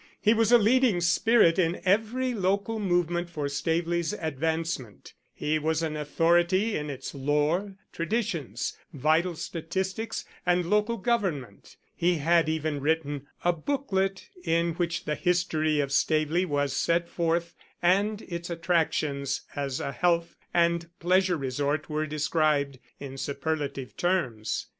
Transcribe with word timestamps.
He 0.19 0.33
was 0.33 0.51
a 0.51 0.57
leading 0.57 0.99
spirit 0.99 1.59
in 1.59 1.79
every 1.85 2.33
local 2.33 2.79
movement 2.79 3.29
for 3.29 3.47
Staveley's 3.47 4.13
advancement; 4.13 5.13
he 5.31 5.59
was 5.59 5.83
an 5.83 5.95
authority 5.95 6.75
in 6.75 6.89
its 6.89 7.13
lore, 7.13 7.75
traditions, 7.93 8.75
vital 8.93 9.35
statistics, 9.35 10.25
and 10.43 10.67
local 10.71 10.97
government; 10.97 11.77
he 11.95 12.15
had 12.15 12.49
even 12.49 12.79
written 12.81 13.27
a 13.45 13.53
booklet 13.53 14.27
in 14.43 14.73
which 14.73 15.05
the 15.05 15.13
history 15.13 15.79
of 15.79 15.91
Staveley 15.91 16.45
was 16.45 16.75
set 16.75 17.07
forth 17.07 17.53
and 17.79 18.23
its 18.23 18.49
attractions 18.49 19.41
as 19.55 19.79
a 19.79 19.91
health 19.91 20.35
and 20.51 20.89
pleasure 20.99 21.37
resort 21.37 21.91
were 21.91 22.07
described 22.07 22.79
in 22.99 23.19
superlative 23.19 23.95
terms. 23.95 24.65